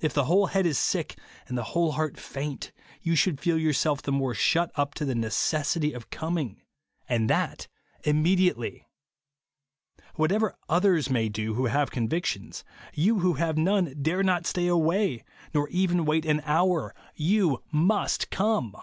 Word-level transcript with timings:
If 0.00 0.14
the 0.14 0.24
whole 0.24 0.46
head 0.46 0.64
is 0.64 0.78
sick 0.78 1.18
and 1.46 1.58
the 1.58 1.62
whole 1.76 1.92
heart 1.92 2.16
faint, 2.18 2.72
you 3.02 3.14
should 3.14 3.38
feel 3.38 3.58
yourself 3.58 4.00
the 4.00 4.10
more 4.10 4.32
shut 4.32 4.70
up 4.74 4.94
to 4.94 5.04
the 5.04 5.14
necessity 5.14 5.92
of 5.92 6.08
coming,— 6.08 6.62
and 7.10 7.28
that 7.28 7.68
imme 8.06 8.38
diately. 8.38 8.84
Whatever 10.14 10.54
others 10.70 11.10
may 11.10 11.28
do 11.28 11.52
who 11.56 11.66
have 11.66 11.90
convictions, 11.90 12.64
you 12.94 13.18
who 13.18 13.34
have 13.34 13.58
none 13.58 13.94
dare 14.00 14.22
not 14.22 14.46
stay 14.46 14.66
away, 14.66 15.24
nor 15.52 15.68
even 15.68 16.06
wait 16.06 16.24
an 16.24 16.40
hour. 16.46 16.94
Tou 17.18 17.58
MUST 17.70 18.30
come 18.30 18.74